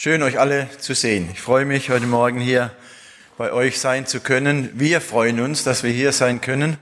[0.00, 1.28] Schön, euch alle zu sehen.
[1.32, 2.70] Ich freue mich, heute Morgen hier
[3.36, 4.70] bei euch sein zu können.
[4.74, 6.76] Wir freuen uns, dass wir hier sein können.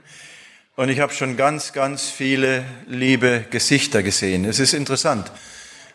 [0.75, 4.45] Und ich habe schon ganz, ganz viele liebe Gesichter gesehen.
[4.45, 5.31] Es ist interessant.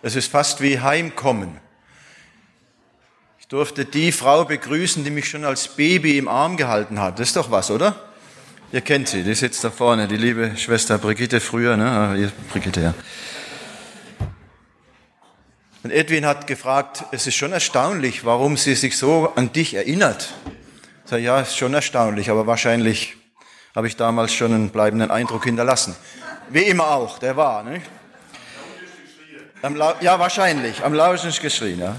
[0.03, 1.61] Es ist fast wie Heimkommen.
[3.39, 7.21] Ich durfte die Frau begrüßen, die mich schon als Baby im Arm gehalten hat.
[7.21, 7.95] Das ist doch was, oder?
[8.73, 11.89] Ihr kennt sie, die sitzt da vorne, die liebe Schwester Brigitte früher, ne?
[11.89, 12.17] Ah,
[12.51, 12.95] Brigitte, ja.
[15.83, 20.33] Und Edwin hat gefragt, es ist schon erstaunlich, warum sie sich so an dich erinnert.
[21.05, 23.17] Ich sage, ja, ist schon erstaunlich, aber wahrscheinlich
[23.75, 25.97] habe ich damals schon einen bleibenden Eindruck hinterlassen.
[26.51, 27.65] Wie immer auch, der war.
[27.65, 27.85] Nicht?
[30.01, 31.81] ja, wahrscheinlich, am lautesten geschrien.
[31.81, 31.97] Ja.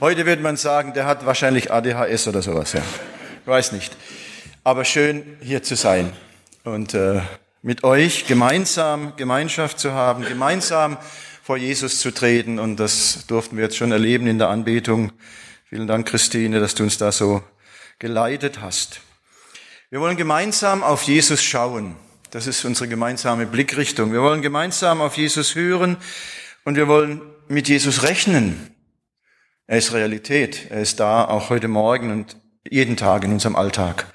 [0.00, 2.74] Heute würde man sagen, der hat wahrscheinlich ADHS oder sowas.
[2.74, 2.82] Ja.
[3.42, 3.96] Ich weiß nicht.
[4.62, 6.12] Aber schön, hier zu sein
[6.64, 7.22] und äh,
[7.62, 10.98] mit euch gemeinsam Gemeinschaft zu haben, gemeinsam
[11.50, 12.60] vor Jesus zu treten.
[12.60, 15.10] Und das durften wir jetzt schon erleben in der Anbetung.
[15.68, 17.42] Vielen Dank, Christine, dass du uns da so
[17.98, 19.00] geleitet hast.
[19.90, 21.96] Wir wollen gemeinsam auf Jesus schauen.
[22.30, 24.12] Das ist unsere gemeinsame Blickrichtung.
[24.12, 25.96] Wir wollen gemeinsam auf Jesus hören
[26.64, 28.72] und wir wollen mit Jesus rechnen.
[29.66, 30.70] Er ist Realität.
[30.70, 32.36] Er ist da auch heute Morgen und
[32.70, 34.06] jeden Tag in unserem Alltag.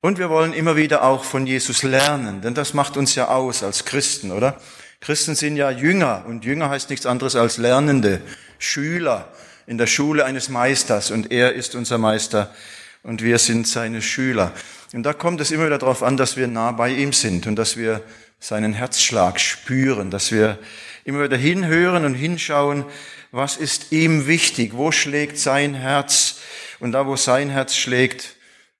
[0.00, 3.64] Und wir wollen immer wieder auch von Jesus lernen, denn das macht uns ja aus
[3.64, 4.60] als Christen, oder?
[5.04, 8.22] Christen sind ja Jünger und Jünger heißt nichts anderes als Lernende,
[8.58, 9.30] Schüler
[9.66, 12.54] in der Schule eines Meisters und er ist unser Meister
[13.02, 14.52] und wir sind seine Schüler.
[14.94, 17.56] Und da kommt es immer wieder darauf an, dass wir nah bei ihm sind und
[17.56, 18.02] dass wir
[18.40, 20.58] seinen Herzschlag spüren, dass wir
[21.04, 22.86] immer wieder hinhören und hinschauen,
[23.30, 26.36] was ist ihm wichtig, wo schlägt sein Herz
[26.80, 28.36] und da, wo sein Herz schlägt,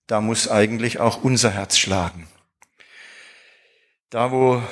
[0.07, 2.27] da muss eigentlich auch unser Herz schlagen.
[4.09, 4.63] Da, wo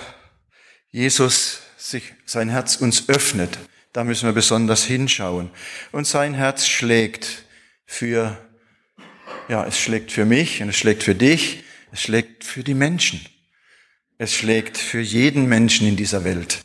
[0.93, 3.59] Jesus sich sein Herz uns öffnet,
[3.95, 5.51] da müssen wir besonders hinschauen.
[5.91, 7.45] Und sein Herz schlägt
[7.87, 8.39] für,
[9.49, 13.27] ja, es schlägt für mich und es schlägt für dich, es schlägt für die Menschen.
[14.19, 16.65] Es schlägt für jeden Menschen in dieser Welt.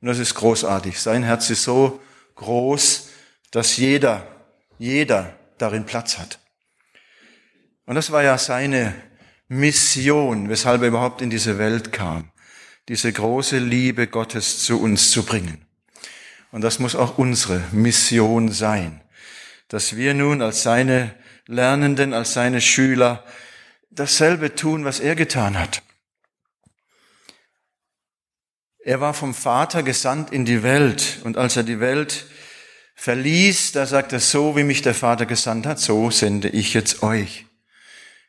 [0.00, 0.98] Und das ist großartig.
[0.98, 2.00] Sein Herz ist so
[2.34, 3.10] groß,
[3.50, 4.26] dass jeder,
[4.78, 6.40] jeder darin Platz hat.
[7.84, 8.94] Und das war ja seine
[9.48, 12.32] Mission, weshalb er überhaupt in diese Welt kam
[12.88, 15.64] diese große Liebe Gottes zu uns zu bringen.
[16.52, 19.00] Und das muss auch unsere Mission sein,
[19.68, 21.14] dass wir nun als seine
[21.46, 23.24] Lernenden, als seine Schüler
[23.90, 25.82] dasselbe tun, was er getan hat.
[28.78, 32.26] Er war vom Vater gesandt in die Welt und als er die Welt
[32.94, 37.02] verließ, da sagt er, so wie mich der Vater gesandt hat, so sende ich jetzt
[37.02, 37.46] euch.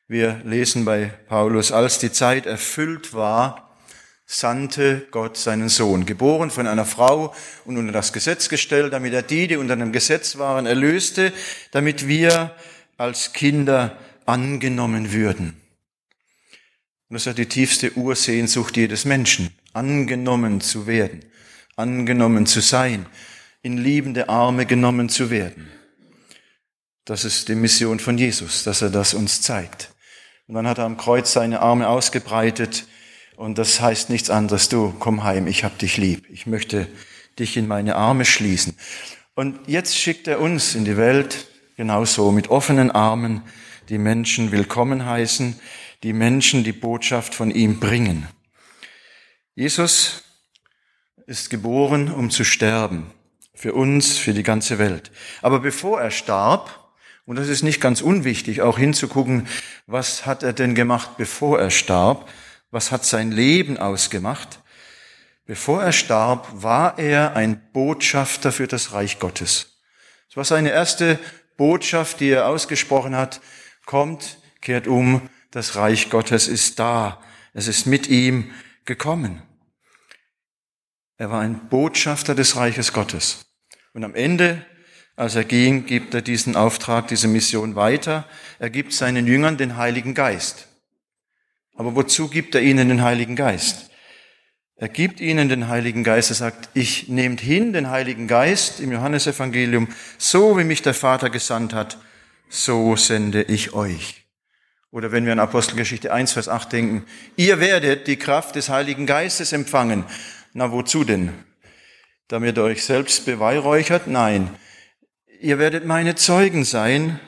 [0.07, 3.66] Wir lesen bei Paulus, als die Zeit erfüllt war,
[4.29, 7.33] sandte Gott seinen Sohn, geboren von einer Frau
[7.63, 11.31] und unter das Gesetz gestellt, damit er die, die unter dem Gesetz waren, erlöste,
[11.71, 12.53] damit wir
[12.97, 15.61] als Kinder angenommen würden.
[17.09, 21.23] Und das ist ja die tiefste Ursehnsucht jedes Menschen, angenommen zu werden,
[21.77, 23.05] angenommen zu sein,
[23.61, 25.71] in liebende Arme genommen zu werden.
[27.05, 29.93] Das ist die Mission von Jesus, dass er das uns zeigt.
[30.47, 32.85] Und dann hat er am Kreuz seine Arme ausgebreitet,
[33.37, 36.27] und das heißt nichts anderes, du komm heim, ich hab dich lieb.
[36.29, 36.87] Ich möchte
[37.37, 38.75] dich in meine Arme schließen.
[39.35, 43.43] Und jetzt schickt er uns in die Welt genauso mit offenen Armen,
[43.89, 45.59] die Menschen willkommen heißen,
[46.01, 48.27] die Menschen die Botschaft von ihm bringen.
[49.53, 50.23] Jesus
[51.27, 53.11] ist geboren, um zu sterben.
[53.53, 55.11] Für uns, für die ganze Welt.
[55.43, 56.91] Aber bevor er starb,
[57.25, 59.47] und das ist nicht ganz unwichtig, auch hinzugucken,
[59.85, 62.27] was hat er denn gemacht, bevor er starb,
[62.71, 64.61] was hat sein Leben ausgemacht?
[65.45, 69.81] Bevor er starb, war er ein Botschafter für das Reich Gottes.
[70.27, 71.19] Das war seine erste
[71.55, 73.39] Botschaft, die er ausgesprochen hat.
[73.85, 77.21] Kommt, kehrt um, das Reich Gottes ist da.
[77.53, 78.51] Es ist mit ihm
[78.85, 79.41] gekommen.
[81.17, 83.45] Er war ein Botschafter des Reiches Gottes.
[83.93, 84.65] Und am Ende,
[85.15, 88.27] als er ging, gibt er diesen Auftrag, diese Mission weiter.
[88.59, 90.67] Er gibt seinen Jüngern den Heiligen Geist.
[91.77, 93.91] Aber wozu gibt er ihnen den Heiligen Geist?
[94.75, 96.31] Er gibt ihnen den Heiligen Geist.
[96.31, 99.87] Er sagt, ich nehmt hin den Heiligen Geist im Johannesevangelium,
[100.17, 101.97] so wie mich der Vater gesandt hat,
[102.49, 104.25] so sende ich euch.
[104.91, 109.05] Oder wenn wir an Apostelgeschichte 1, Vers 8 denken, ihr werdet die Kraft des Heiligen
[109.05, 110.05] Geistes empfangen.
[110.53, 111.33] Na, wozu denn?
[112.27, 114.07] Damit ihr euch selbst beweihräuchert?
[114.07, 114.49] Nein.
[115.39, 117.19] Ihr werdet meine Zeugen sein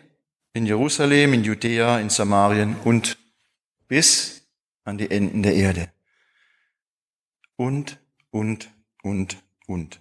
[0.54, 3.18] in Jerusalem, in Judäa, in Samarien und
[3.88, 4.39] bis
[4.84, 5.90] an die Enden der Erde.
[7.56, 8.00] Und,
[8.32, 8.70] und,
[9.04, 9.38] und,
[9.68, 10.00] und.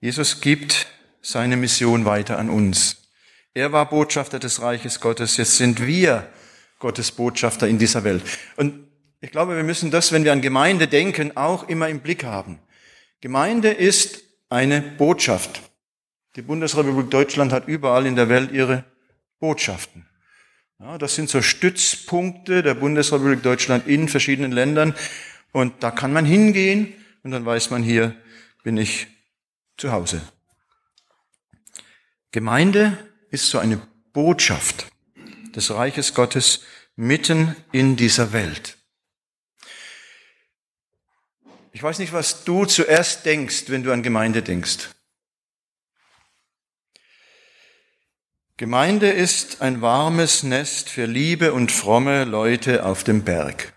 [0.00, 0.86] Jesus gibt
[1.20, 3.10] seine Mission weiter an uns.
[3.52, 6.30] Er war Botschafter des Reiches Gottes, jetzt sind wir
[6.78, 8.22] Gottes Botschafter in dieser Welt.
[8.56, 8.88] Und
[9.20, 12.58] ich glaube, wir müssen das, wenn wir an Gemeinde denken, auch immer im Blick haben.
[13.20, 15.60] Gemeinde ist eine Botschaft.
[16.36, 18.84] Die Bundesrepublik Deutschland hat überall in der Welt ihre
[19.40, 20.06] Botschaften.
[20.82, 24.94] Ja, das sind so Stützpunkte der Bundesrepublik Deutschland in verschiedenen Ländern.
[25.52, 28.16] Und da kann man hingehen und dann weiß man, hier
[28.62, 29.06] bin ich
[29.76, 30.22] zu Hause.
[32.32, 32.96] Gemeinde
[33.30, 33.78] ist so eine
[34.14, 34.86] Botschaft
[35.54, 36.62] des Reiches Gottes
[36.96, 38.78] mitten in dieser Welt.
[41.72, 44.88] Ich weiß nicht, was du zuerst denkst, wenn du an Gemeinde denkst.
[48.60, 53.72] Gemeinde ist ein warmes Nest für liebe und fromme Leute auf dem Berg.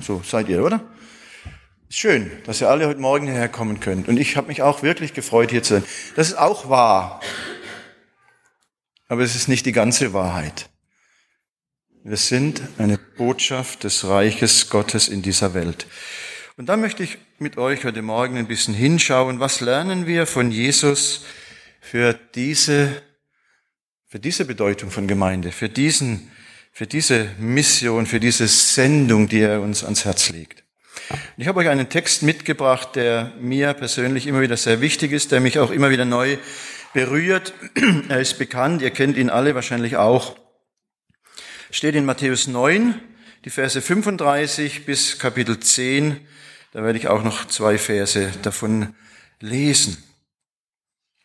[0.00, 0.82] so seid ihr, oder?
[1.88, 4.08] Schön, dass ihr alle heute Morgen hierher kommen könnt.
[4.08, 5.84] Und ich habe mich auch wirklich gefreut, hier zu sein.
[6.16, 7.20] Das ist auch wahr.
[9.06, 10.68] Aber es ist nicht die ganze Wahrheit.
[12.02, 15.86] Wir sind eine Botschaft des Reiches Gottes in dieser Welt.
[16.56, 19.38] Und da möchte ich mit euch heute Morgen ein bisschen hinschauen.
[19.38, 21.24] Was lernen wir von Jesus
[21.80, 23.00] für diese,
[24.16, 26.30] für diese Bedeutung von Gemeinde, für diesen,
[26.72, 30.64] für diese Mission, für diese Sendung, die er uns ans Herz legt?
[31.36, 35.40] Ich habe euch einen Text mitgebracht, der mir persönlich immer wieder sehr wichtig ist, der
[35.40, 36.38] mich auch immer wieder neu
[36.94, 37.52] berührt.
[38.08, 40.38] Er ist bekannt, ihr kennt ihn alle wahrscheinlich auch.
[41.70, 42.98] Steht in Matthäus 9,
[43.44, 46.16] die Verse 35 bis Kapitel 10.
[46.72, 48.94] Da werde ich auch noch zwei Verse davon
[49.40, 50.02] lesen.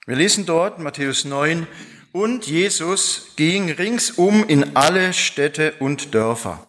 [0.06, 1.68] Wir lesen dort Matthäus 9,
[2.12, 6.68] und Jesus ging ringsum in alle Städte und Dörfer.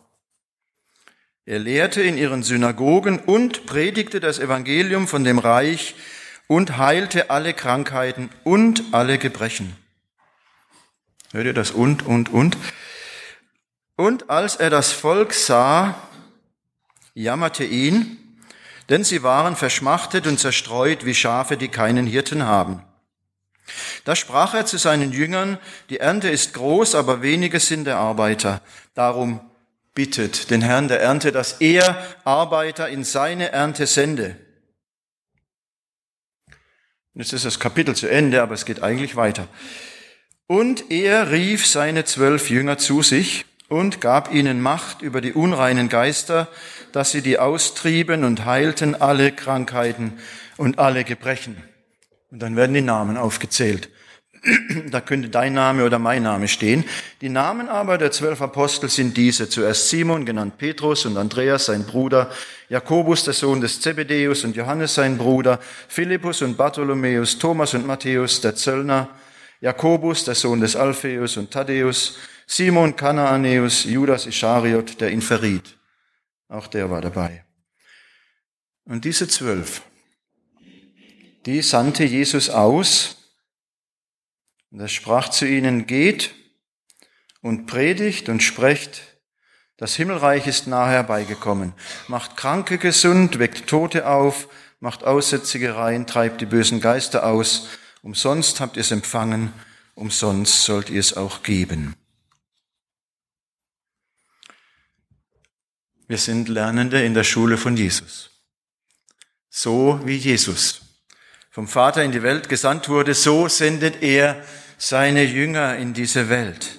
[1.44, 5.96] Er lehrte in ihren Synagogen und predigte das Evangelium von dem Reich
[6.46, 9.76] und heilte alle Krankheiten und alle Gebrechen.
[11.32, 12.56] Hört ihr das und, und, und?
[13.96, 15.96] Und als er das Volk sah,
[17.14, 18.18] jammerte ihn,
[18.88, 22.82] denn sie waren verschmachtet und zerstreut wie Schafe, die keinen Hirten haben.
[24.04, 28.60] Da sprach er zu seinen Jüngern, die Ernte ist groß, aber wenige sind der Arbeiter.
[28.94, 29.40] Darum
[29.94, 34.36] bittet den Herrn der Ernte, dass er Arbeiter in seine Ernte sende.
[37.14, 39.46] Jetzt ist das Kapitel zu Ende, aber es geht eigentlich weiter.
[40.46, 45.88] Und er rief seine zwölf Jünger zu sich und gab ihnen Macht über die unreinen
[45.88, 46.48] Geister,
[46.92, 50.18] dass sie die austrieben und heilten alle Krankheiten
[50.56, 51.62] und alle Gebrechen.
[52.32, 53.90] Und dann werden die Namen aufgezählt.
[54.90, 56.84] Da könnte dein Name oder mein Name stehen.
[57.20, 59.48] Die Namen aber der zwölf Apostel sind diese.
[59.48, 62.30] Zuerst Simon, genannt Petrus, und Andreas, sein Bruder,
[62.68, 68.40] Jakobus, der Sohn des Zebedeus, und Johannes, sein Bruder, Philippus und Bartholomäus, Thomas und Matthäus,
[68.40, 69.10] der Zöllner,
[69.60, 75.76] Jakobus, der Sohn des Alpheus und Thaddäus, Simon Kanaanäus, Judas Ischariot, der ihn verriet.
[76.48, 77.44] Auch der war dabei.
[78.86, 79.82] Und diese zwölf,
[81.46, 83.16] die sandte Jesus aus,
[84.70, 86.34] und er sprach zu ihnen, geht
[87.42, 89.02] und predigt und sprecht,
[89.76, 91.74] das Himmelreich ist nahe herbeigekommen.
[92.06, 94.48] Macht Kranke gesund, weckt Tote auf,
[94.80, 97.68] macht Aussätzige rein, treibt die bösen Geister aus.
[98.02, 99.52] Umsonst habt ihr es empfangen,
[99.94, 101.96] umsonst sollt ihr es auch geben.
[106.06, 108.30] Wir sind Lernende in der Schule von Jesus.
[109.50, 110.81] So wie Jesus
[111.52, 114.42] vom Vater in die Welt gesandt wurde, so sendet er
[114.78, 116.78] seine Jünger in diese Welt.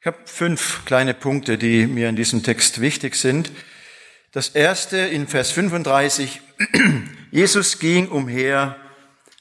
[0.00, 3.52] Ich habe fünf kleine Punkte, die mir in diesem Text wichtig sind.
[4.32, 6.40] Das erste in Vers 35,
[7.30, 8.76] Jesus ging umher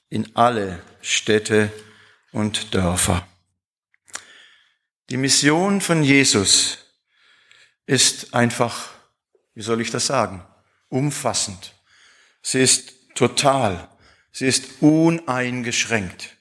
[0.08, 1.72] in alle Städte
[2.32, 3.28] und Dörfer.
[5.10, 6.78] Die Mission von Jesus
[7.88, 8.90] ist einfach,
[9.56, 10.46] wie soll ich das sagen,
[10.90, 11.74] umfassend.
[12.44, 13.90] Sie ist total.
[14.32, 16.38] Sie ist uneingeschränkt.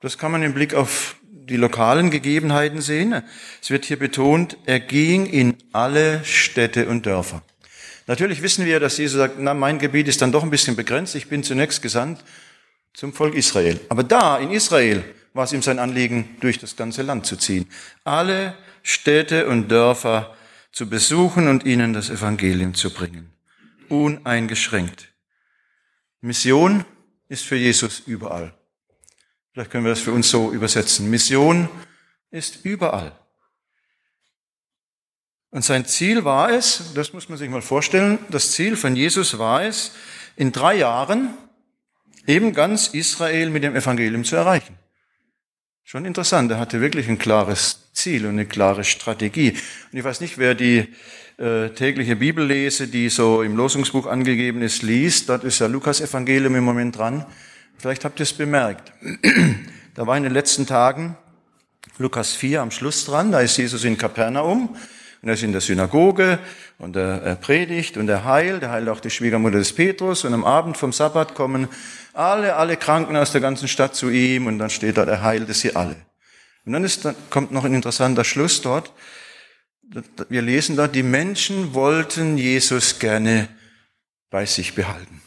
[0.00, 3.22] Das kann man im Blick auf die lokalen Gegebenheiten sehen.
[3.60, 7.42] Es wird hier betont, er ging in alle Städte und Dörfer.
[8.06, 11.14] Natürlich wissen wir, dass Jesus sagt, na, mein Gebiet ist dann doch ein bisschen begrenzt.
[11.14, 12.24] Ich bin zunächst gesandt
[12.94, 13.78] zum Volk Israel.
[13.88, 17.68] Aber da, in Israel, war es ihm sein Anliegen, durch das ganze Land zu ziehen.
[18.04, 20.34] Alle Städte und Dörfer
[20.72, 23.30] zu besuchen und ihnen das Evangelium zu bringen.
[23.92, 25.12] Uneingeschränkt.
[26.22, 26.86] Mission
[27.28, 28.54] ist für Jesus überall.
[29.52, 31.10] Vielleicht können wir das für uns so übersetzen.
[31.10, 31.68] Mission
[32.30, 33.12] ist überall.
[35.50, 39.38] Und sein Ziel war es, das muss man sich mal vorstellen, das Ziel von Jesus
[39.38, 39.92] war es,
[40.36, 41.36] in drei Jahren
[42.26, 44.78] eben ganz Israel mit dem Evangelium zu erreichen.
[45.92, 49.50] Schon interessant, er hatte wirklich ein klares Ziel und eine klare Strategie.
[49.50, 50.88] Und ich weiß nicht, wer die
[51.36, 55.28] äh, tägliche Bibellese, die so im Losungsbuch angegeben ist, liest.
[55.28, 57.26] Dort ist ja Lukas Evangelium im Moment dran.
[57.76, 58.90] Vielleicht habt ihr es bemerkt.
[59.94, 61.14] Da war in den letzten Tagen
[61.98, 63.30] Lukas 4 am Schluss dran.
[63.30, 64.74] Da ist Jesus in Kapernaum
[65.22, 66.40] und er ist in der Synagoge
[66.78, 68.64] und er, predigt und er heilt.
[68.64, 71.68] Er heilt auch die Schwiegermutter des Petrus und am Abend vom Sabbat kommen
[72.12, 75.54] alle, alle Kranken aus der ganzen Stadt zu ihm und dann steht dort, er heilte
[75.54, 75.96] sie alle.
[76.66, 78.92] Und dann, ist, dann kommt noch ein interessanter Schluss dort.
[80.28, 83.48] Wir lesen dort, die Menschen wollten Jesus gerne
[84.28, 85.22] bei sich behalten.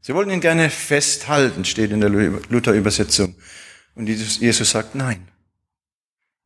[0.00, 3.34] Sie wollten ihn gerne festhalten, steht in der Luther-Übersetzung.
[3.94, 5.28] Und Jesus sagt nein.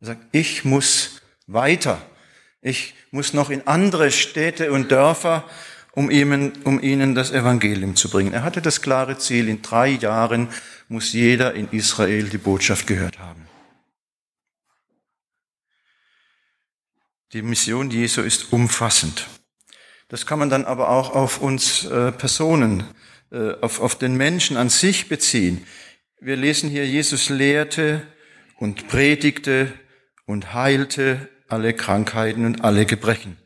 [0.00, 2.00] Er sagt, ich muss weiter.
[2.62, 5.48] Ich muss noch in andere Städte und Dörfer
[5.92, 8.32] um ihnen, um ihnen das Evangelium zu bringen.
[8.32, 10.48] Er hatte das klare Ziel, in drei Jahren
[10.88, 13.46] muss jeder in Israel die Botschaft gehört haben.
[17.32, 19.28] Die Mission Jesu ist umfassend.
[20.08, 22.82] Das kann man dann aber auch auf uns äh, Personen,
[23.30, 25.64] äh, auf, auf den Menschen an sich beziehen.
[26.20, 28.02] Wir lesen hier, Jesus lehrte
[28.56, 29.72] und predigte
[30.26, 33.36] und heilte alle Krankheiten und alle Gebrechen.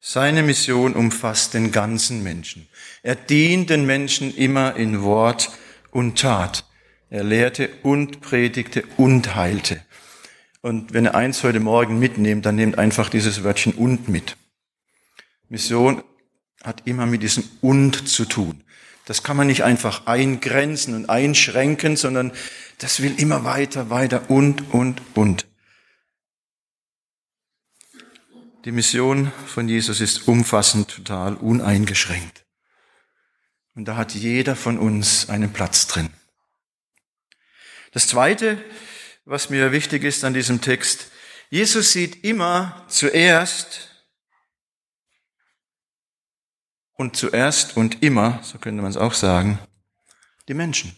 [0.00, 2.68] Seine Mission umfasst den ganzen Menschen.
[3.02, 5.50] Er dient den Menschen immer in Wort
[5.90, 6.64] und Tat.
[7.08, 9.80] Er lehrte und predigte und heilte.
[10.60, 14.36] Und wenn ihr eins heute Morgen mitnehmt, dann nehmt einfach dieses Wörtchen und mit.
[15.48, 16.02] Mission
[16.64, 18.64] hat immer mit diesem und zu tun.
[19.04, 22.32] Das kann man nicht einfach eingrenzen und einschränken, sondern
[22.78, 25.46] das will immer weiter, weiter und, und, und.
[28.64, 32.44] Die Mission von Jesus ist umfassend, total uneingeschränkt.
[33.74, 36.10] Und da hat jeder von uns einen Platz drin.
[37.90, 38.62] Das Zweite,
[39.24, 41.10] was mir wichtig ist an diesem Text,
[41.50, 43.90] Jesus sieht immer zuerst
[46.92, 49.58] und zuerst und immer, so könnte man es auch sagen,
[50.46, 50.94] die Menschen.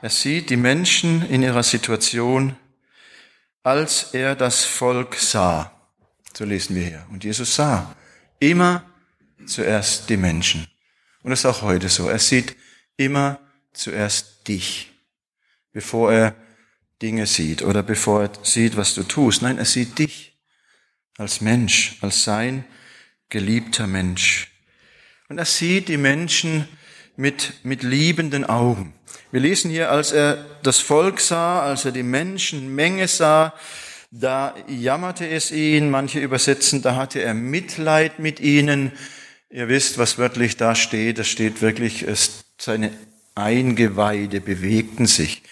[0.00, 2.56] Er sieht die Menschen in ihrer Situation
[3.62, 5.72] als er das Volk sah.
[6.36, 7.06] So lesen wir hier.
[7.10, 7.94] Und Jesus sah
[8.38, 8.84] immer
[9.46, 10.66] zuerst die Menschen.
[11.22, 12.08] Und das ist auch heute so.
[12.08, 12.56] Er sieht
[12.96, 13.40] immer
[13.72, 14.92] zuerst dich,
[15.72, 16.36] bevor er
[17.02, 19.42] Dinge sieht oder bevor er sieht, was du tust.
[19.42, 20.36] Nein, er sieht dich
[21.16, 22.64] als Mensch, als sein
[23.28, 24.50] geliebter Mensch.
[25.28, 26.68] Und er sieht die Menschen
[27.18, 28.94] mit, mit liebenden Augen.
[29.32, 33.52] Wir lesen hier, als er das Volk sah, als er die Menschenmenge sah,
[34.12, 38.92] da jammerte es ihn, manche übersetzen, da hatte er Mitleid mit ihnen.
[39.50, 42.92] Ihr wisst, was wörtlich da steht, das steht wirklich, es, seine
[43.34, 45.42] Eingeweide bewegten sich.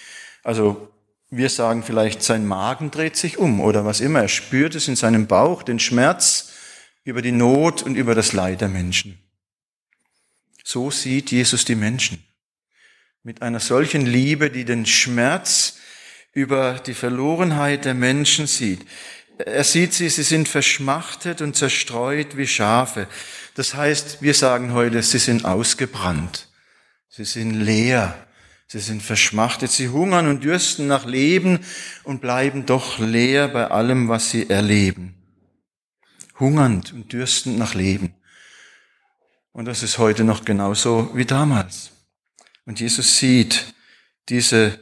[0.44, 0.88] Also
[1.30, 4.20] wir sagen vielleicht, sein Magen dreht sich um oder was immer.
[4.20, 6.52] Er spürt es in seinem Bauch, den Schmerz
[7.02, 9.25] über die Not und über das Leid der Menschen.
[10.68, 12.18] So sieht Jesus die Menschen
[13.22, 15.76] mit einer solchen Liebe, die den Schmerz
[16.32, 18.84] über die Verlorenheit der Menschen sieht.
[19.38, 23.06] Er sieht sie, sie sind verschmachtet und zerstreut wie Schafe.
[23.54, 26.48] Das heißt, wir sagen heute, sie sind ausgebrannt.
[27.10, 28.26] Sie sind leer.
[28.66, 29.70] Sie sind verschmachtet.
[29.70, 31.60] Sie hungern und dürsten nach Leben
[32.02, 35.14] und bleiben doch leer bei allem, was sie erleben.
[36.40, 38.15] Hungernd und dürstend nach Leben.
[39.56, 41.90] Und das ist heute noch genauso wie damals.
[42.66, 43.72] Und Jesus sieht
[44.28, 44.76] dieses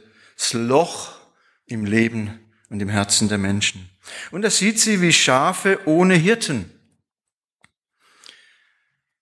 [0.51, 1.15] Loch
[1.65, 3.89] im Leben und im Herzen der Menschen.
[4.31, 6.69] Und er sieht sie wie Schafe ohne Hirten.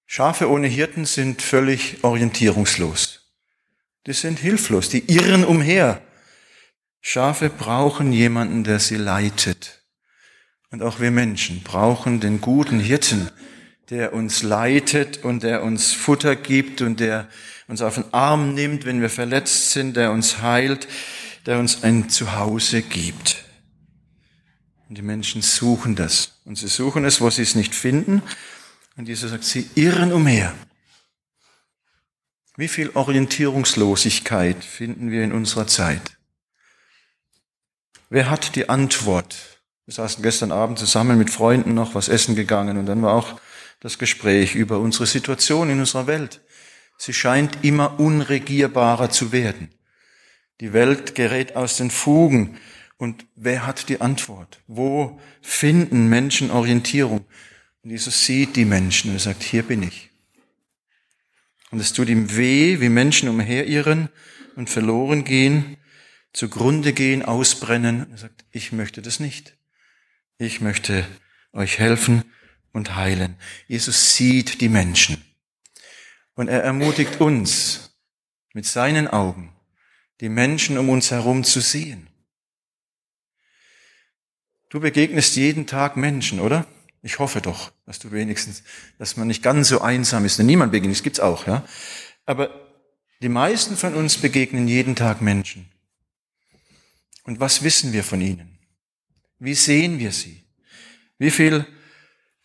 [0.08, 3.32] Schafe ohne Hirten sind völlig orientierungslos.
[4.08, 6.02] Die sind hilflos, die irren umher.
[7.00, 9.84] Schafe brauchen jemanden, der sie leitet.
[10.72, 13.30] Und auch wir Menschen brauchen den guten Hirten,
[13.90, 17.28] der uns leitet und der uns Futter gibt und der
[17.68, 20.88] uns auf den Arm nimmt, wenn wir verletzt sind, der uns heilt,
[21.46, 23.44] der uns ein Zuhause gibt.
[24.90, 26.40] Und die Menschen suchen das.
[26.46, 28.22] Und sie suchen es, wo sie es nicht finden.
[28.96, 30.54] Und Jesus sagt, sie irren umher.
[32.56, 36.18] Wie viel Orientierungslosigkeit finden wir in unserer Zeit?
[38.10, 39.60] Wer hat die Antwort?
[39.86, 43.42] Wir saßen gestern Abend zusammen mit Freunden noch was essen gegangen und dann war auch
[43.84, 46.42] das Gespräch über unsere Situation in unserer Welt.
[46.98, 49.70] Sie scheint immer unregierbarer zu werden.
[50.62, 52.58] Die Welt gerät aus den Fugen.
[52.98, 54.62] Und wer hat die Antwort?
[54.68, 57.26] Wo finden Menschen Orientierung?
[57.84, 60.12] Und Jesus sieht die Menschen und sagt, hier bin ich.
[61.70, 64.08] Und es tut ihm weh, wie Menschen umherirren
[64.56, 65.76] und verloren gehen,
[66.32, 68.08] zugrunde gehen, ausbrennen.
[68.12, 69.58] Er sagt, ich möchte das nicht.
[70.38, 71.06] Ich möchte
[71.52, 72.24] euch helfen
[72.74, 73.38] und heilen.
[73.68, 75.24] Jesus sieht die Menschen.
[76.36, 77.96] Und er ermutigt uns,
[78.54, 79.56] mit seinen Augen
[80.20, 82.08] die Menschen um uns herum zu sehen.
[84.70, 86.66] Du begegnest jeden Tag Menschen, oder?
[87.02, 88.64] Ich hoffe doch, dass du wenigstens,
[88.98, 90.40] dass man nicht ganz so einsam ist.
[90.40, 91.66] Denn niemand begegnet, das gibt's auch, ja.
[92.26, 92.72] Aber
[93.22, 95.70] die meisten von uns begegnen jeden Tag Menschen.
[97.24, 98.58] Und was wissen wir von ihnen?
[99.40, 100.44] Wie sehen wir sie?
[101.18, 101.66] Wie viel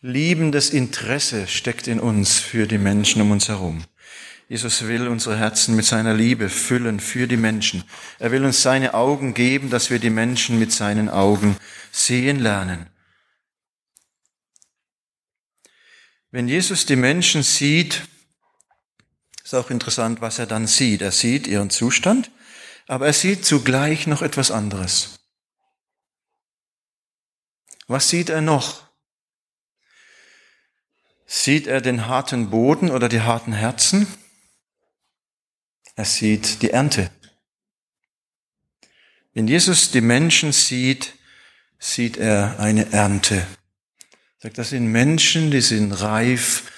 [0.01, 3.83] liebendes Interesse steckt in uns für die Menschen um uns herum?
[4.47, 7.83] Jesus will unsere Herzen mit seiner Liebe füllen für die Menschen.
[8.17, 11.55] Er will uns seine Augen geben, dass wir die Menschen mit seinen Augen
[11.91, 12.89] sehen lernen.
[16.31, 18.07] Wenn Jesus die Menschen sieht,
[19.43, 21.01] ist auch interessant, was er dann sieht.
[21.01, 22.31] Er sieht ihren Zustand,
[22.87, 25.19] aber er sieht zugleich noch etwas anderes.
[27.87, 28.88] Was sieht er noch?
[31.31, 34.07] Sieht er den harten Boden oder die harten Herzen?
[35.93, 37.11] Er sieht die Ernte.
[39.35, 41.13] Wenn Jesus die Menschen sieht,
[41.77, 43.35] sieht er eine Ernte.
[43.35, 43.47] Er
[44.39, 46.71] sagt, das sind Menschen, die sind reif,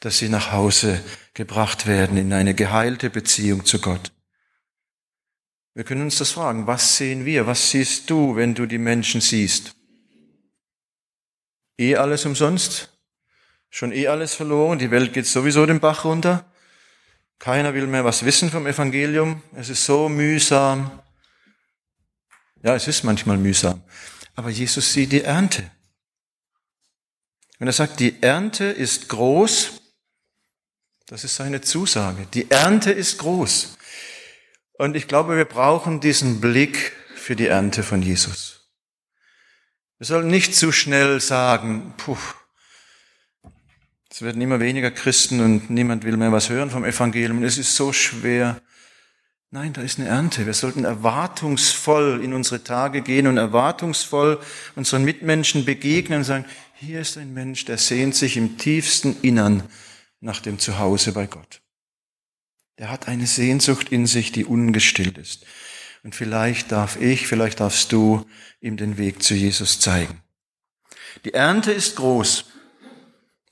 [0.00, 4.10] dass sie nach Hause gebracht werden in eine geheilte Beziehung zu Gott.
[5.74, 9.20] Wir können uns das fragen, was sehen wir, was siehst du, wenn du die Menschen
[9.20, 9.74] siehst?
[11.76, 12.97] Eh alles umsonst?
[13.70, 14.78] Schon eh alles verloren?
[14.78, 16.50] Die Welt geht sowieso den Bach runter?
[17.38, 19.42] Keiner will mehr was wissen vom Evangelium.
[19.54, 20.90] Es ist so mühsam.
[22.62, 23.82] Ja, es ist manchmal mühsam.
[24.34, 25.70] Aber Jesus sieht die Ernte.
[27.58, 29.80] Wenn er sagt, die Ernte ist groß,
[31.06, 32.26] das ist seine Zusage.
[32.34, 33.76] Die Ernte ist groß.
[34.74, 38.70] Und ich glaube, wir brauchen diesen Blick für die Ernte von Jesus.
[39.98, 42.16] Wir sollen nicht zu schnell sagen, puh,
[44.10, 47.42] es werden immer weniger Christen und niemand will mehr was hören vom Evangelium.
[47.42, 48.60] Es ist so schwer.
[49.50, 50.46] Nein, da ist eine Ernte.
[50.46, 54.40] Wir sollten erwartungsvoll in unsere Tage gehen und erwartungsvoll
[54.76, 56.44] unseren Mitmenschen begegnen und sagen,
[56.74, 59.62] hier ist ein Mensch, der sehnt sich im tiefsten Innern
[60.20, 61.60] nach dem Zuhause bei Gott.
[62.78, 65.44] Der hat eine Sehnsucht in sich, die ungestillt ist.
[66.04, 68.24] Und vielleicht darf ich, vielleicht darfst du
[68.60, 70.22] ihm den Weg zu Jesus zeigen.
[71.24, 72.44] Die Ernte ist groß.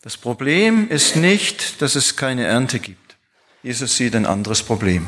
[0.07, 3.17] Das Problem ist nicht, dass es keine Ernte gibt.
[3.65, 5.05] Jesus sieht ein anderes Problem.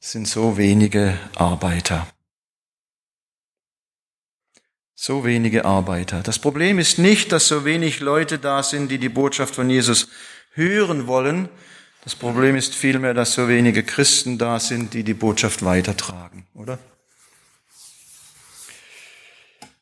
[0.00, 2.06] Es sind so wenige Arbeiter.
[4.94, 6.22] So wenige Arbeiter.
[6.22, 10.10] Das Problem ist nicht, dass so wenig Leute da sind, die die Botschaft von Jesus
[10.52, 11.48] hören wollen.
[12.04, 16.78] Das Problem ist vielmehr, dass so wenige Christen da sind, die die Botschaft weitertragen, oder?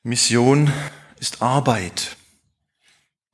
[0.03, 0.73] Mission
[1.20, 2.16] ist Arbeit.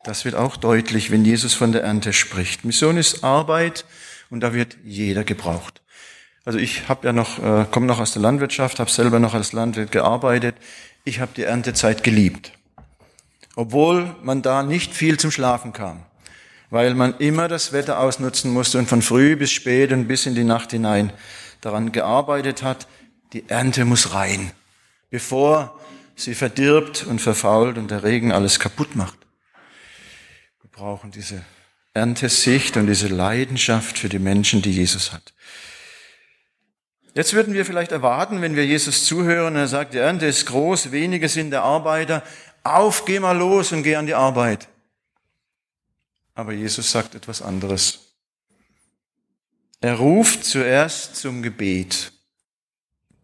[0.03, 2.65] Das wird auch deutlich, wenn Jesus von der Ernte spricht.
[2.65, 3.85] Mission ist Arbeit
[4.31, 5.83] und da wird jeder gebraucht.
[6.47, 9.53] Also ich habe ja noch, äh, komme noch aus der Landwirtschaft, habe selber noch als
[9.53, 10.57] Landwirt gearbeitet.
[11.05, 12.53] Ich habe die Erntezeit geliebt,
[13.57, 16.03] obwohl man da nicht viel zum Schlafen kam,
[16.71, 20.35] weil man immer das Wetter ausnutzen musste und von früh bis spät und bis in
[20.35, 21.13] die Nacht hinein
[21.61, 22.89] daran gearbeitet hat.
[23.35, 24.51] Die Ernte muss rein,
[25.11, 25.79] bevor
[26.17, 29.19] sie verdirbt und verfault und der Regen alles kaputt macht
[30.81, 31.45] brauchen diese
[31.93, 35.35] Erntesicht und diese Leidenschaft für die Menschen, die Jesus hat.
[37.15, 40.91] Jetzt würden wir vielleicht erwarten, wenn wir Jesus zuhören, er sagt, die Ernte ist groß,
[40.91, 42.23] wenige sind der Arbeiter,
[42.63, 44.69] auf, geh mal los und geh an die Arbeit.
[46.35, 48.15] Aber Jesus sagt etwas anderes.
[49.83, 52.11] Er ruft zuerst zum Gebet.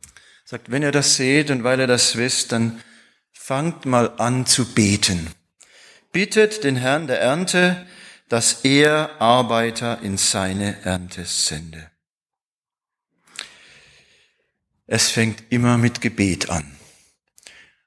[0.05, 2.83] Er sagt, wenn ihr das seht und weil ihr das wisst, dann
[3.33, 5.35] fangt mal an zu beten
[6.17, 7.87] bittet den Herrn der Ernte,
[8.31, 11.91] dass er Arbeiter in seine Ernte sende.
[14.87, 16.75] Es fängt immer mit Gebet an.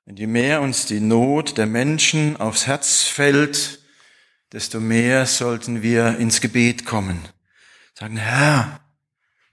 [0.05, 3.79] Und je mehr uns die Not der Menschen aufs Herz fällt,
[4.51, 7.27] desto mehr sollten wir ins Gebet kommen.
[7.95, 8.79] Sagen, Herr,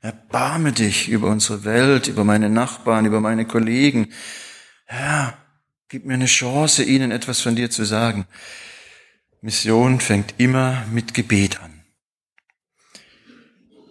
[0.03, 4.13] erbarme dich über unsere Welt, über meine Nachbarn, über meine Kollegen.
[4.85, 5.39] Herr,
[5.89, 8.27] gib mir eine Chance, ihnen etwas von dir zu sagen.
[9.41, 11.85] Mission fängt immer mit Gebet an.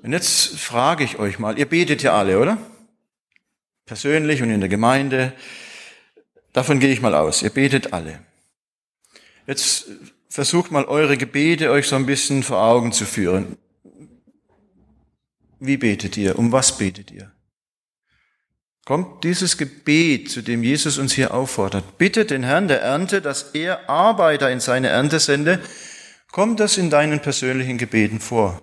[0.03, 2.58] Und jetzt frage ich euch mal, ihr betet ja alle, oder?
[3.86, 5.34] Persönlich und in der Gemeinde.
[6.53, 7.41] Davon gehe ich mal aus.
[7.41, 8.19] Ihr betet alle.
[9.47, 9.88] Jetzt
[10.29, 13.58] versucht mal eure Gebete euch so ein bisschen vor Augen zu führen.
[15.60, 16.38] Wie betet ihr?
[16.38, 17.31] Um was betet ihr?
[18.86, 23.52] Kommt dieses Gebet, zu dem Jesus uns hier auffordert, bittet den Herrn der Ernte, dass
[23.56, 25.60] er Arbeiter in seine Ernte sende,
[26.32, 28.62] kommt das in deinen persönlichen Gebeten vor?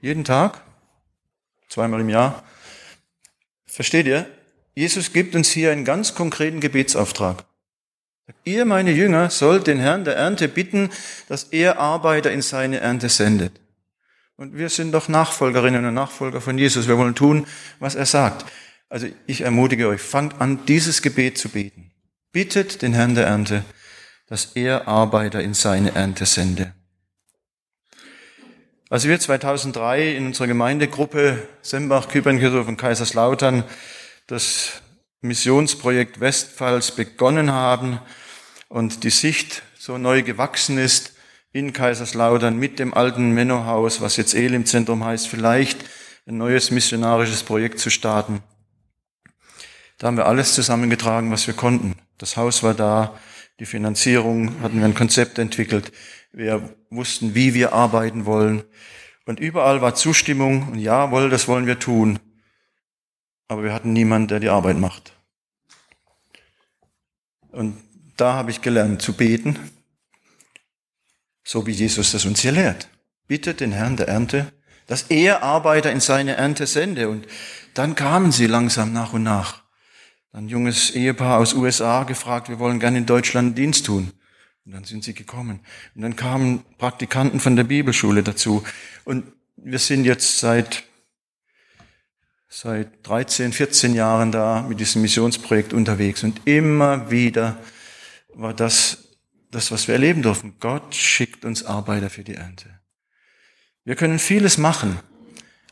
[0.00, 0.62] Jeden Tag?
[1.68, 2.44] Zweimal im Jahr?
[3.66, 4.26] Versteht ihr?
[4.76, 7.44] Jesus gibt uns hier einen ganz konkreten Gebetsauftrag.
[8.44, 10.90] Ihr, meine Jünger, sollt den Herrn der Ernte bitten,
[11.28, 13.52] dass er Arbeiter in seine Ernte sendet.
[14.38, 16.88] Und wir sind doch Nachfolgerinnen und Nachfolger von Jesus.
[16.88, 17.46] Wir wollen tun,
[17.78, 18.44] was er sagt.
[18.90, 21.90] Also ich ermutige euch, fangt an, dieses Gebet zu beten.
[22.32, 23.64] Bittet den Herrn der Ernte,
[24.26, 26.74] dass er Arbeiter in seine Ernte sende.
[28.90, 33.64] Als wir 2003 in unserer Gemeindegruppe Sembach, Kübernkirchhof und Kaiserslautern
[34.26, 34.82] das
[35.22, 38.00] Missionsprojekt Westpfalz begonnen haben
[38.68, 41.15] und die Sicht so neu gewachsen ist
[41.56, 45.82] in Kaiserslautern mit dem alten Mennohaus, was jetzt Elim-Zentrum heißt, vielleicht
[46.26, 48.42] ein neues missionarisches Projekt zu starten.
[49.96, 51.94] Da haben wir alles zusammengetragen, was wir konnten.
[52.18, 53.18] Das Haus war da,
[53.58, 55.92] die Finanzierung hatten wir ein Konzept entwickelt.
[56.30, 58.62] Wir wussten, wie wir arbeiten wollen.
[59.24, 62.18] Und überall war Zustimmung und jawohl, das wollen wir tun.
[63.48, 65.14] Aber wir hatten niemanden, der die Arbeit macht.
[67.50, 67.78] Und
[68.18, 69.58] da habe ich gelernt zu beten,
[71.46, 72.88] so wie Jesus das uns hier lehrt.
[73.28, 74.52] Bittet den Herrn der Ernte,
[74.88, 77.08] dass er Arbeiter in seine Ernte sende.
[77.08, 77.26] Und
[77.74, 79.62] dann kamen sie langsam nach und nach.
[80.32, 84.12] Ein junges Ehepaar aus USA gefragt, wir wollen gerne in Deutschland Dienst tun.
[84.64, 85.60] Und dann sind sie gekommen.
[85.94, 88.64] Und dann kamen Praktikanten von der Bibelschule dazu.
[89.04, 89.24] Und
[89.56, 90.82] wir sind jetzt seit,
[92.48, 96.24] seit 13, 14 Jahren da mit diesem Missionsprojekt unterwegs.
[96.24, 97.56] Und immer wieder
[98.34, 99.05] war das
[99.56, 100.54] das, was wir erleben dürfen.
[100.60, 102.78] Gott schickt uns Arbeiter für die Ernte.
[103.84, 105.00] Wir können vieles machen,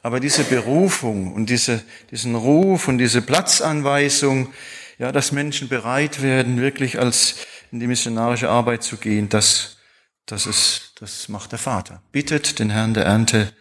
[0.03, 4.55] aber diese Berufung und diese, diesen Ruf und diese Platzanweisung,
[4.99, 7.37] ja, dass Menschen bereit werden, wirklich als
[7.73, 9.77] in die missionarische Arbeit zu gehen, das,
[10.25, 12.03] das ist, das macht der Vater.
[12.11, 13.53] Bittet den Herrn der Ernte,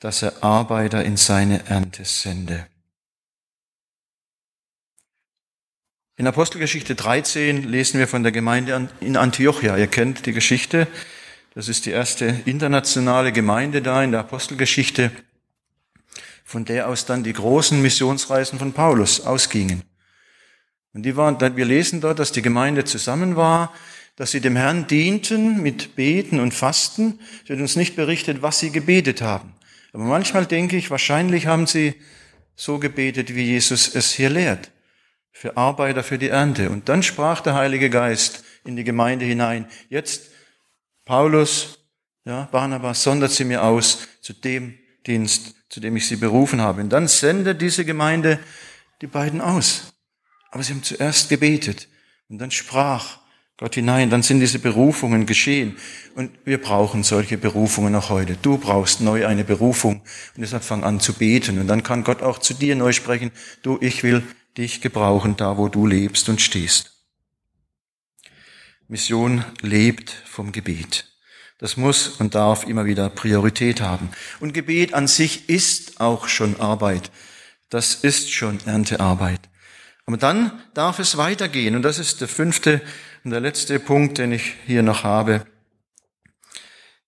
[0.00, 2.66] dass er Arbeiter in seine Ernte sende.
[6.18, 9.76] In Apostelgeschichte 13 lesen wir von der Gemeinde in Antiochia.
[9.76, 10.86] Ihr kennt die Geschichte.
[11.54, 15.10] Das ist die erste internationale Gemeinde da in der Apostelgeschichte,
[16.42, 19.82] von der aus dann die großen Missionsreisen von Paulus ausgingen.
[20.94, 23.74] Und die waren, wir lesen dort, dass die Gemeinde zusammen war,
[24.16, 27.20] dass sie dem Herrn dienten mit Beten und Fasten.
[27.42, 29.52] Es wird uns nicht berichtet, was sie gebetet haben.
[29.92, 31.94] Aber manchmal denke ich, wahrscheinlich haben sie
[32.54, 34.70] so gebetet, wie Jesus es hier lehrt
[35.38, 36.70] für Arbeiter für die Ernte.
[36.70, 40.30] Und dann sprach der Heilige Geist in die Gemeinde hinein, jetzt
[41.04, 41.78] Paulus,
[42.24, 46.80] ja, Barnabas, sondert sie mir aus zu dem Dienst, zu dem ich sie berufen habe.
[46.80, 48.38] Und dann sendet diese Gemeinde
[49.02, 49.92] die beiden aus.
[50.52, 51.86] Aber sie haben zuerst gebetet
[52.30, 53.18] und dann sprach
[53.58, 55.76] Gott hinein, dann sind diese Berufungen geschehen.
[56.14, 58.38] Und wir brauchen solche Berufungen auch heute.
[58.40, 60.00] Du brauchst neu eine Berufung
[60.34, 61.58] und deshalb fang an zu beten.
[61.58, 63.32] Und dann kann Gott auch zu dir neu sprechen.
[63.62, 64.22] Du, ich will
[64.56, 66.92] dich gebrauchen, da wo du lebst und stehst.
[68.88, 71.06] Mission lebt vom Gebet.
[71.58, 74.10] Das muss und darf immer wieder Priorität haben.
[74.40, 77.10] Und Gebet an sich ist auch schon Arbeit.
[77.70, 79.40] Das ist schon Erntearbeit.
[80.04, 81.74] Aber dann darf es weitergehen.
[81.74, 82.80] Und das ist der fünfte
[83.24, 85.46] und der letzte Punkt, den ich hier noch habe.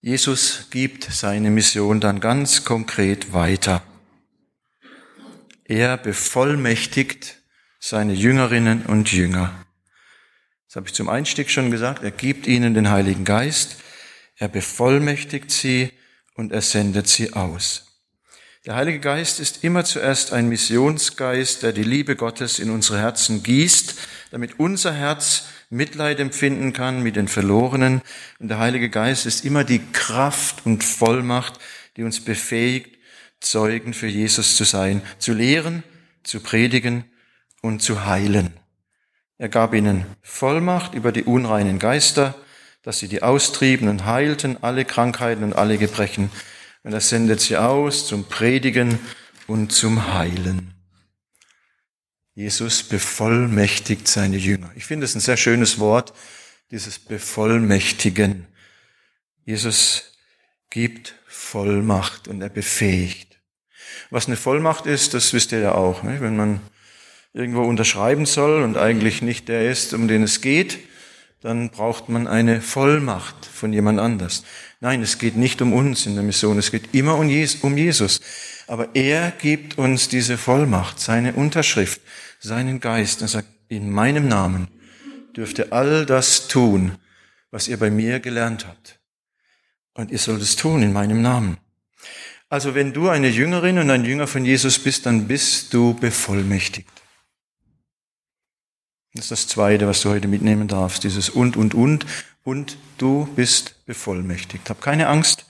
[0.00, 3.82] Jesus gibt seine Mission dann ganz konkret weiter.
[5.64, 7.37] Er bevollmächtigt
[7.78, 9.54] seine Jüngerinnen und Jünger.
[10.66, 12.02] Das habe ich zum Einstieg schon gesagt.
[12.02, 13.76] Er gibt ihnen den Heiligen Geist,
[14.36, 15.90] er bevollmächtigt sie
[16.34, 17.84] und er sendet sie aus.
[18.66, 23.42] Der Heilige Geist ist immer zuerst ein Missionsgeist, der die Liebe Gottes in unsere Herzen
[23.42, 23.94] gießt,
[24.30, 28.02] damit unser Herz Mitleid empfinden kann mit den Verlorenen.
[28.38, 31.58] Und der Heilige Geist ist immer die Kraft und Vollmacht,
[31.96, 32.98] die uns befähigt,
[33.40, 35.82] Zeugen für Jesus zu sein, zu lehren,
[36.24, 37.04] zu predigen
[37.62, 38.52] und zu heilen.
[39.38, 42.34] Er gab ihnen Vollmacht über die unreinen Geister,
[42.82, 46.30] dass sie die austrieben und heilten, alle Krankheiten und alle Gebrechen.
[46.82, 48.98] Und er sendet sie aus zum Predigen
[49.46, 50.74] und zum Heilen.
[52.34, 54.70] Jesus bevollmächtigt seine Jünger.
[54.76, 56.12] Ich finde es ein sehr schönes Wort,
[56.70, 58.46] dieses Bevollmächtigen.
[59.44, 60.12] Jesus
[60.70, 63.40] gibt Vollmacht und er befähigt.
[64.10, 66.04] Was eine Vollmacht ist, das wisst ihr ja auch.
[66.04, 66.60] Wenn man
[67.38, 70.78] irgendwo unterschreiben soll und eigentlich nicht der ist, um den es geht,
[71.40, 74.42] dann braucht man eine Vollmacht von jemand anders.
[74.80, 78.20] Nein, es geht nicht um uns in der Mission, es geht immer um Jesus.
[78.66, 82.00] Aber er gibt uns diese Vollmacht, seine Unterschrift,
[82.40, 83.22] seinen Geist.
[83.22, 84.66] Er sagt, in meinem Namen
[85.36, 86.96] dürft ihr all das tun,
[87.52, 88.98] was ihr bei mir gelernt habt.
[89.94, 91.58] Und ihr sollt es tun in meinem Namen.
[92.48, 96.97] Also wenn du eine Jüngerin und ein Jünger von Jesus bist, dann bist du bevollmächtigt.
[99.14, 102.06] Das ist das Zweite, was du heute mitnehmen darfst, dieses und, und, und.
[102.44, 104.70] Und du bist bevollmächtigt.
[104.70, 105.46] Hab keine Angst.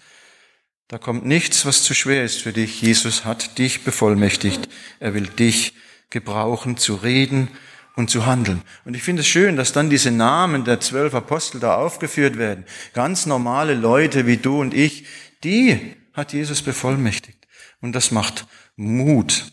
[0.88, 2.80] Da kommt nichts, was zu schwer ist für dich.
[2.80, 4.68] Jesus hat dich bevollmächtigt.
[5.00, 5.74] Er will dich
[6.10, 7.48] gebrauchen, zu reden
[7.94, 8.62] und zu handeln.
[8.84, 12.64] Und ich finde es schön, dass dann diese Namen der zwölf Apostel da aufgeführt werden.
[12.94, 15.04] Ganz normale Leute wie du und ich,
[15.44, 17.46] die hat Jesus bevollmächtigt.
[17.80, 19.52] Und das macht Mut.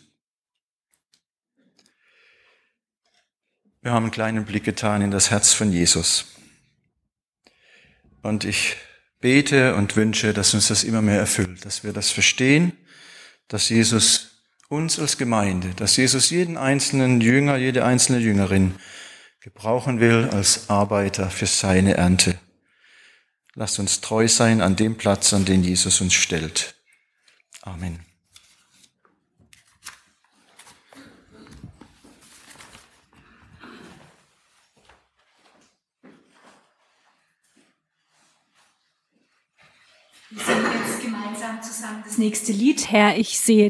[3.86, 6.26] Wir haben einen kleinen Blick getan in das Herz von Jesus.
[8.24, 8.78] Und ich
[9.19, 12.76] bete und wünsche, dass uns das immer mehr erfüllt, dass wir das verstehen,
[13.48, 18.74] dass Jesus uns als Gemeinde, dass Jesus jeden einzelnen Jünger, jede einzelne Jüngerin
[19.41, 22.39] gebrauchen will als Arbeiter für seine Ernte.
[23.54, 26.74] Lasst uns treu sein an dem Platz, an den Jesus uns stellt.
[27.62, 28.04] Amen.
[40.36, 42.91] Wir singen jetzt gemeinsam zusammen das nächste Lied.
[42.91, 43.69] Herr, ich sehe